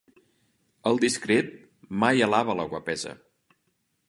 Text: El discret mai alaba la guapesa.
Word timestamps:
El 0.91 0.97
discret 1.03 1.53
mai 2.05 2.27
alaba 2.31 2.57
la 2.63 2.67
guapesa. 2.73 3.15